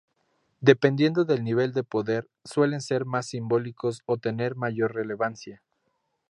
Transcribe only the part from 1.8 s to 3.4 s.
poder, suelen ser más